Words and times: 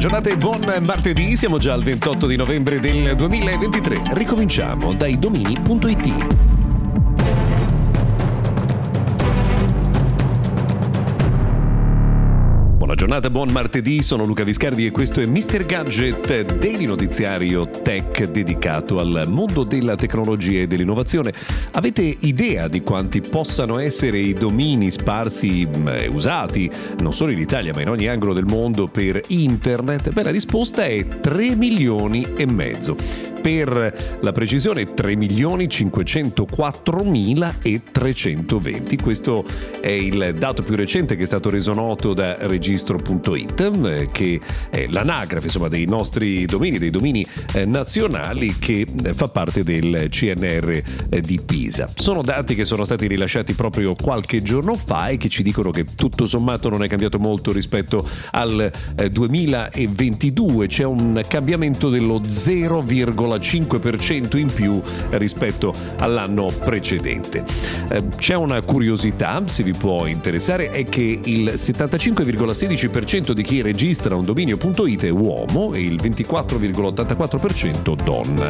Giornata 0.00 0.30
e 0.30 0.36
buon 0.38 0.62
martedì, 0.80 1.36
siamo 1.36 1.58
già 1.58 1.74
al 1.74 1.82
28 1.82 2.26
di 2.26 2.34
novembre 2.34 2.80
del 2.80 3.14
2023. 3.14 4.14
Ricominciamo 4.14 4.94
dai 4.94 5.18
domini.it. 5.18 6.59
giornata, 13.00 13.30
buon 13.30 13.48
martedì, 13.48 14.02
sono 14.02 14.26
Luca 14.26 14.44
Viscardi 14.44 14.84
e 14.84 14.90
questo 14.90 15.22
è 15.22 15.24
Mr. 15.24 15.64
Gadget, 15.64 16.58
daily 16.58 16.84
notiziario 16.84 17.66
tech 17.66 18.30
dedicato 18.30 18.98
al 18.98 19.24
mondo 19.26 19.64
della 19.64 19.96
tecnologia 19.96 20.60
e 20.60 20.66
dell'innovazione. 20.66 21.32
Avete 21.72 22.02
idea 22.02 22.68
di 22.68 22.82
quanti 22.82 23.22
possano 23.22 23.78
essere 23.78 24.18
i 24.18 24.34
domini 24.34 24.90
sparsi 24.90 25.66
e 25.86 26.08
usati, 26.08 26.70
non 26.98 27.14
solo 27.14 27.32
in 27.32 27.38
Italia 27.38 27.72
ma 27.74 27.80
in 27.80 27.88
ogni 27.88 28.06
angolo 28.06 28.34
del 28.34 28.44
mondo, 28.44 28.86
per 28.86 29.18
internet? 29.28 30.10
Beh, 30.10 30.24
la 30.24 30.30
risposta 30.30 30.84
è 30.84 31.20
3 31.20 31.56
milioni 31.56 32.26
e 32.36 32.44
mezzo. 32.44 33.29
Per 33.40 34.18
la 34.20 34.32
precisione 34.32 34.92
3 34.92 35.16
milioni 35.16 35.68
504 35.68 37.04
mila 37.04 37.56
e 37.62 37.82
320. 37.90 38.96
Questo 38.96 39.44
è 39.80 39.88
il 39.88 40.34
dato 40.38 40.62
più 40.62 40.76
recente 40.76 41.16
che 41.16 41.22
è 41.22 41.26
stato 41.26 41.50
reso 41.50 41.72
noto 41.72 42.14
da 42.14 42.36
registro 42.46 42.90
registro.it 43.00 43.60
eh, 43.84 44.08
che 44.10 44.40
è 44.70 44.86
l'anagrafe 44.88 45.46
insomma, 45.46 45.68
dei 45.68 45.86
nostri 45.86 46.44
domini, 46.46 46.78
dei 46.78 46.90
domini 46.90 47.26
eh, 47.54 47.64
nazionali 47.64 48.56
che 48.58 48.86
eh, 49.04 49.14
fa 49.14 49.28
parte 49.28 49.62
del 49.62 50.06
CNR 50.08 50.82
di 51.20 51.40
Pisa. 51.44 51.90
Sono 51.94 52.22
dati 52.22 52.54
che 52.54 52.64
sono 52.64 52.84
stati 52.84 53.06
rilasciati 53.06 53.52
proprio 53.54 53.94
qualche 53.94 54.42
giorno 54.42 54.74
fa 54.74 55.08
e 55.08 55.16
che 55.16 55.28
ci 55.28 55.42
dicono 55.42 55.70
che 55.70 55.84
tutto 55.94 56.26
sommato 56.26 56.68
non 56.68 56.82
è 56.82 56.88
cambiato 56.88 57.18
molto 57.18 57.52
rispetto 57.52 58.08
al 58.32 58.70
2022, 59.10 60.66
c'è 60.66 60.84
un 60.84 61.20
cambiamento 61.26 61.88
dello 61.88 62.20
0,5% 62.20 63.29
in 64.36 64.52
più 64.52 64.80
rispetto 65.10 65.72
all'anno 65.98 66.46
precedente. 66.46 67.44
C'è 68.16 68.34
una 68.34 68.60
curiosità, 68.62 69.42
se 69.46 69.62
vi 69.62 69.72
può 69.72 70.06
interessare, 70.06 70.70
è 70.70 70.84
che 70.84 71.20
il 71.22 71.52
75,6 71.56 72.60
16% 72.60 73.32
di 73.32 73.42
chi 73.42 73.62
registra 73.62 74.14
un 74.14 74.24
dominio.it 74.24 75.04
è 75.04 75.10
uomo 75.10 75.72
e 75.72 75.80
il 75.80 75.94
24,84% 75.94 77.96
donna. 78.02 78.46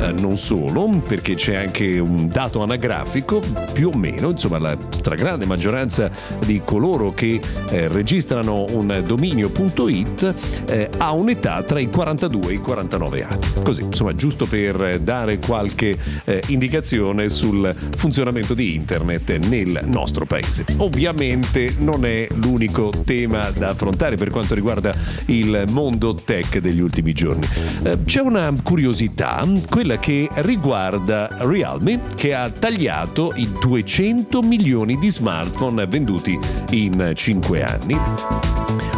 Eh, 0.00 0.12
non 0.20 0.36
solo, 0.36 0.88
perché 1.06 1.34
c'è 1.34 1.56
anche 1.56 1.98
un 1.98 2.28
dato 2.28 2.62
anagrafico, 2.62 3.40
più 3.72 3.90
o 3.92 3.96
meno, 3.96 4.30
insomma 4.30 4.58
la 4.58 4.76
stragrande 4.88 5.46
maggioranza 5.46 6.10
di 6.44 6.62
coloro 6.64 7.12
che 7.14 7.40
eh, 7.70 7.88
registrano 7.88 8.64
un 8.70 9.02
dominio.it 9.04 10.34
eh, 10.66 10.90
ha 10.96 11.12
un'età 11.12 11.62
tra 11.62 11.78
i 11.78 11.88
42 11.88 12.50
e 12.50 12.54
i 12.54 12.58
49 12.58 13.24
anni. 13.24 13.46
Così, 13.62 13.82
insomma, 13.82 14.13
giusto 14.16 14.46
per 14.46 15.00
dare 15.00 15.38
qualche 15.38 15.96
eh, 16.24 16.42
indicazione 16.48 17.28
sul 17.28 17.74
funzionamento 17.96 18.54
di 18.54 18.74
internet 18.74 19.36
nel 19.46 19.80
nostro 19.84 20.26
paese. 20.26 20.64
Ovviamente 20.78 21.74
non 21.78 22.04
è 22.04 22.26
l'unico 22.40 22.92
tema 23.04 23.50
da 23.50 23.68
affrontare 23.68 24.16
per 24.16 24.30
quanto 24.30 24.54
riguarda 24.54 24.94
il 25.26 25.64
mondo 25.70 26.14
tech 26.14 26.58
degli 26.58 26.80
ultimi 26.80 27.12
giorni. 27.12 27.46
Eh, 27.82 27.98
c'è 28.04 28.20
una 28.20 28.52
curiosità, 28.62 29.46
quella 29.68 29.98
che 29.98 30.28
riguarda 30.36 31.28
Realme, 31.40 32.00
che 32.14 32.34
ha 32.34 32.50
tagliato 32.50 33.32
i 33.36 33.48
200 33.60 34.42
milioni 34.42 34.98
di 34.98 35.10
smartphone 35.10 35.86
venduti 35.86 36.38
in 36.70 37.12
5 37.14 37.62
anni. 37.62 37.98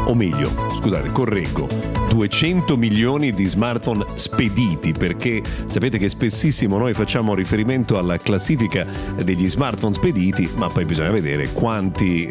O 0.06 0.15
meglio, 0.15 0.50
scusate, 0.71 1.10
correggo, 1.10 1.66
200 2.09 2.76
milioni 2.76 3.32
di 3.32 3.47
smartphone 3.47 4.05
spediti 4.15 4.93
perché 5.06 5.41
sapete 5.67 5.99
che 5.99 6.09
spessissimo 6.09 6.78
noi 6.78 6.93
facciamo 6.93 7.33
riferimento 7.34 7.97
alla 7.97 8.17
classifica 8.17 8.84
degli 9.22 9.49
smartphone 9.49 9.94
spediti 9.94 10.50
ma 10.56 10.67
poi 10.67 10.84
bisogna 10.84 11.12
vedere 11.12 11.53
quanti 11.53 12.28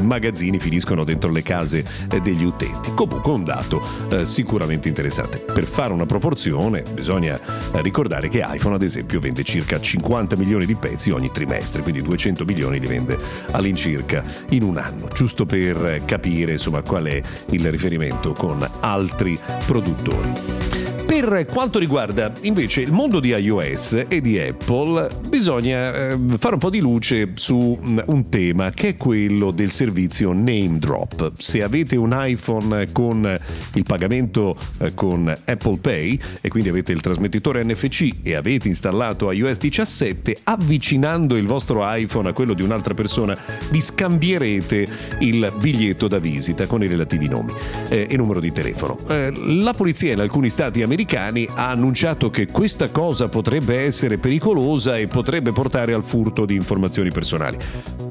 magazzini 0.00 0.60
finiscono 0.60 1.02
dentro 1.02 1.32
le 1.32 1.42
case 1.42 1.84
degli 2.22 2.44
utenti. 2.44 2.92
Comunque 2.94 3.32
un 3.32 3.42
dato 3.42 3.82
eh, 4.10 4.24
sicuramente 4.24 4.86
interessante. 4.88 5.38
Per 5.38 5.64
fare 5.64 5.92
una 5.92 6.06
proporzione 6.06 6.84
bisogna 6.94 7.38
ricordare 7.72 8.28
che 8.28 8.44
iPhone 8.46 8.76
ad 8.76 8.82
esempio 8.82 9.18
vende 9.18 9.42
circa 9.42 9.80
50 9.80 10.36
milioni 10.36 10.64
di 10.64 10.76
pezzi 10.76 11.10
ogni 11.10 11.32
trimestre 11.32 11.82
quindi 11.82 12.02
200 12.02 12.44
milioni 12.44 12.78
li 12.78 12.86
vende 12.86 13.18
all'incirca 13.50 14.22
in 14.50 14.62
un 14.62 14.76
anno. 14.76 15.08
Giusto 15.12 15.44
per 15.44 16.02
capire 16.04 16.52
insomma 16.52 16.82
qual 16.82 17.04
è 17.06 17.20
il 17.50 17.68
riferimento 17.70 18.32
con 18.32 18.64
altri 18.80 19.36
produttori. 19.66 20.81
Per 21.22 21.46
quanto 21.46 21.78
riguarda 21.78 22.32
invece 22.42 22.80
il 22.80 22.90
mondo 22.90 23.20
di 23.20 23.28
iOS 23.28 24.06
e 24.08 24.20
di 24.20 24.40
Apple, 24.40 25.08
bisogna 25.28 25.94
eh, 25.94 26.18
fare 26.36 26.54
un 26.54 26.60
po' 26.60 26.68
di 26.68 26.80
luce 26.80 27.30
su 27.34 27.78
mm, 27.80 27.98
un 28.06 28.28
tema 28.28 28.70
che 28.70 28.88
è 28.88 28.96
quello 28.96 29.52
del 29.52 29.70
servizio 29.70 30.32
Name 30.32 30.78
Drop. 30.80 31.30
Se 31.38 31.62
avete 31.62 31.94
un 31.94 32.12
iPhone 32.12 32.90
con 32.90 33.38
il 33.74 33.82
pagamento 33.84 34.56
eh, 34.80 34.94
con 34.94 35.32
Apple 35.44 35.78
Pay 35.78 36.18
e 36.40 36.48
quindi 36.48 36.70
avete 36.70 36.90
il 36.90 37.00
trasmettitore 37.00 37.62
NFC 37.62 38.14
e 38.24 38.34
avete 38.34 38.66
installato 38.66 39.30
iOS 39.30 39.58
17, 39.58 40.38
avvicinando 40.42 41.36
il 41.36 41.46
vostro 41.46 41.82
iPhone 41.84 42.30
a 42.30 42.32
quello 42.32 42.52
di 42.52 42.62
un'altra 42.62 42.94
persona, 42.94 43.38
vi 43.70 43.80
scambierete 43.80 44.86
il 45.20 45.52
biglietto 45.60 46.08
da 46.08 46.18
visita 46.18 46.66
con 46.66 46.82
i 46.82 46.88
relativi 46.88 47.28
nomi 47.28 47.52
eh, 47.90 48.08
e 48.10 48.16
numero 48.16 48.40
di 48.40 48.50
telefono. 48.50 48.98
Eh, 49.06 49.32
la 49.62 49.72
polizia 49.72 50.12
in 50.12 50.18
alcuni 50.18 50.50
stati 50.50 50.82
americani 50.82 51.10
americani 51.12 51.46
ha 51.54 51.68
annunciato 51.68 52.30
che 52.30 52.46
questa 52.46 52.88
cosa 52.90 53.28
potrebbe 53.28 53.80
essere 53.80 54.18
pericolosa 54.18 54.96
e 54.96 55.06
potrebbe 55.06 55.52
portare 55.52 55.92
al 55.92 56.02
furto 56.02 56.46
di 56.46 56.54
informazioni 56.54 57.10
personali. 57.10 57.58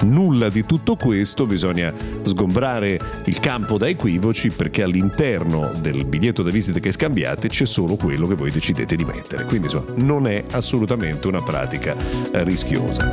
Nulla 0.04 0.50
di 0.50 0.64
tutto 0.66 0.96
questo, 0.96 1.46
bisogna 1.46 1.94
sgombrare 2.22 3.00
il 3.26 3.40
campo 3.40 3.78
da 3.78 3.88
equivoci 3.88 4.50
perché 4.52 4.84
all'interno 4.84 5.72
del 5.80 6.06
biglietto 6.06 6.44
da 6.44 6.52
visita 6.52 6.80
che 6.80 6.92
scambiate 6.92 7.48
c'è 7.48 7.66
solo 7.66 7.96
quello 7.96 8.28
che 8.28 8.36
voi 8.36 8.52
decidete 8.52 8.96
di 8.96 9.04
mettere. 9.04 9.46
Quindi 9.46 9.68
insomma, 9.68 9.94
non 9.96 10.28
è 10.28 10.44
assolutamente 10.52 11.28
una 11.28 11.42
pratica 11.42 11.96
eh, 12.32 12.44
rischiosa. 12.44 13.10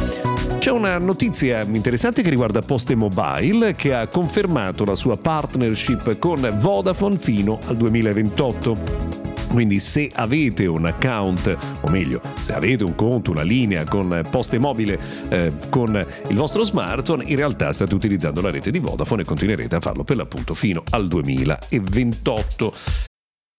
C'è 0.59 0.70
una 0.70 0.99
notizia 0.99 1.62
interessante 1.62 2.22
che 2.22 2.31
riguarda 2.31 2.60
Poste 2.60 2.94
Mobile 2.94 3.72
che 3.72 3.94
ha 3.94 4.06
confermato 4.06 4.84
la 4.84 4.94
sua 4.94 5.16
partnership 5.16 6.19
con 6.19 6.56
Vodafone 6.59 7.16
fino 7.16 7.59
al 7.66 7.76
2028. 7.76 9.08
Quindi 9.49 9.81
se 9.81 10.11
avete 10.15 10.67
un 10.67 10.87
account, 10.87 11.57
o 11.81 11.89
meglio, 11.89 12.21
se 12.39 12.55
avete 12.55 12.85
un 12.85 12.95
conto, 12.95 13.31
una 13.31 13.43
linea 13.43 13.85
con 13.85 14.27
poste 14.31 14.59
mobile 14.59 14.99
eh, 15.29 15.53
con 15.69 16.07
il 16.29 16.37
vostro 16.37 16.65
smartphone, 16.65 17.25
in 17.25 17.37
realtà 17.37 17.73
state 17.73 17.95
utilizzando 17.95 18.41
la 18.41 18.51
rete 18.51 18.71
di 18.71 18.79
Vodafone 18.79 19.23
e 19.23 19.25
continuerete 19.25 19.75
a 19.75 19.81
farlo 19.81 20.05
per 20.05 20.17
l'appunto 20.17 20.55
fino 20.55 20.83
al 20.91 21.09
2028. 21.09 23.07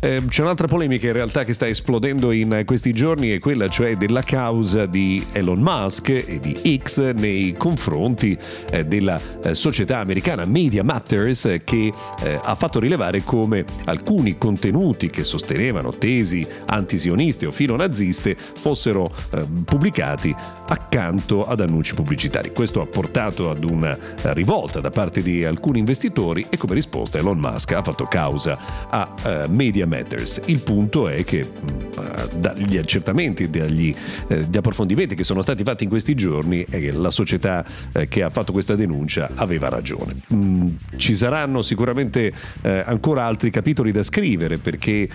Eh, 0.00 0.22
c'è 0.26 0.42
un'altra 0.42 0.66
polemica 0.66 1.06
in 1.06 1.12
realtà 1.12 1.44
che 1.44 1.52
sta 1.52 1.68
esplodendo 1.68 2.32
in 2.32 2.62
questi 2.64 2.92
giorni, 2.92 3.30
è 3.30 3.38
quella 3.38 3.68
cioè 3.68 3.96
della 3.96 4.22
causa 4.22 4.86
di 4.86 5.24
Elon 5.32 5.60
Musk 5.60 6.08
e 6.08 6.38
di 6.40 6.80
X 6.82 7.12
nei 7.12 7.54
confronti 7.56 8.36
eh, 8.70 8.84
della 8.84 9.20
eh, 9.44 9.54
società 9.54 9.98
americana 9.98 10.44
Media 10.44 10.82
Matters 10.82 11.58
che 11.64 11.92
eh, 12.22 12.40
ha 12.42 12.54
fatto 12.56 12.80
rilevare 12.80 13.22
come 13.22 13.64
alcuni 13.84 14.38
contenuti 14.38 15.08
che 15.08 15.22
sostenevano 15.22 15.90
tesi 15.90 16.44
antisioniste 16.66 17.46
o 17.46 17.52
filonaziste 17.52 18.36
fossero 18.36 19.08
eh, 19.32 19.44
pubblicati 19.64 20.34
accanto 20.66 21.42
ad 21.42 21.60
annunci 21.60 21.94
pubblicitari. 21.94 22.50
Questo 22.52 22.80
ha 22.80 22.86
portato 22.86 23.50
ad 23.50 23.62
una 23.62 23.96
rivolta 24.32 24.80
da 24.80 24.90
parte 24.90 25.22
di 25.22 25.44
alcuni 25.44 25.78
investitori 25.78 26.46
e 26.48 26.56
come 26.56 26.74
risposta 26.74 27.18
Elon 27.18 27.38
Musk 27.38 27.72
ha 27.72 27.82
fatto 27.82 28.04
causa 28.04 28.88
a 28.90 29.14
uh, 29.46 29.50
Media 29.82 29.86
Matters. 29.86 30.40
Il 30.46 30.60
punto 30.60 31.08
è 31.08 31.24
che 31.24 31.40
uh, 31.40 32.11
dagli 32.26 32.76
accertamenti, 32.76 33.50
dagli 33.50 33.94
uh, 34.28 34.34
approfondimenti 34.54 35.14
che 35.14 35.24
sono 35.24 35.42
stati 35.42 35.62
fatti 35.62 35.84
in 35.84 35.90
questi 35.90 36.14
giorni, 36.14 36.64
che 36.64 36.92
la 36.92 37.10
società 37.10 37.64
che 38.08 38.22
ha 38.22 38.30
fatto 38.30 38.52
questa 38.52 38.74
denuncia 38.74 39.30
aveva 39.34 39.68
ragione. 39.68 40.16
Mm, 40.32 40.68
ci 40.96 41.16
saranno 41.16 41.62
sicuramente 41.62 42.32
ancora 42.62 43.24
altri 43.24 43.50
capitoli 43.50 43.92
da 43.92 44.02
scrivere 44.02 44.58
perché 44.58 45.08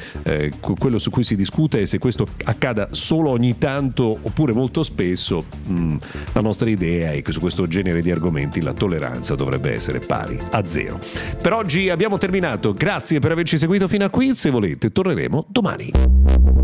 quello 0.60 1.00
su 1.00 1.10
cui 1.10 1.24
si 1.24 1.36
discute 1.36 1.82
è 1.82 1.86
se 1.86 1.98
questo 1.98 2.28
accada 2.46 2.90
solo 2.92 3.30
ogni 3.32 3.58
tanto 3.58 4.18
oppure 4.22 4.54
molto 4.54 4.84
spesso. 4.84 5.46
Mm, 5.70 5.98
la 6.34 6.42
nostra 6.42 6.70
idea 6.70 7.12
è 7.12 7.22
che 7.22 7.32
su 7.32 7.40
questo 7.40 7.68
genere 7.68 8.02
di 8.02 8.12
argomenti 8.12 8.62
la 8.62 8.74
tolleranza 8.74 9.36
dovrebbe 9.36 9.74
essere 9.74 10.00
pari 10.00 10.38
a 10.52 10.66
zero. 10.66 11.00
Per 11.42 11.54
oggi 11.54 11.90
abbiamo 11.90 12.18
terminato, 12.18 12.74
grazie 12.74 13.20
per 13.20 13.32
averci 13.32 13.58
seguito 13.58 13.88
fino 13.88 14.06
a 14.06 14.10
qui, 14.10 14.36
se 14.36 14.50
volete 14.50 14.92
torneremo 14.92 15.46
domani. 15.50 16.57